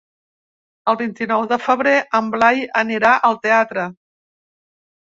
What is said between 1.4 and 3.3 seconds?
de febrer en Blai anirà